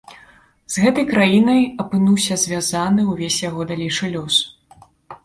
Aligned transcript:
З 0.75 0.85
гэтай 0.85 1.03
краінай 1.11 1.61
апынуўся 1.83 2.37
звязаны 2.45 3.05
ўвесь 3.11 3.39
яго 3.49 3.61
далейшы 3.73 4.11
лёс. 4.15 4.35